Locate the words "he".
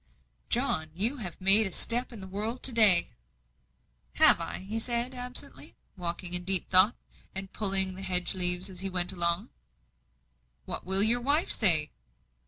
4.67-4.79, 8.79-8.89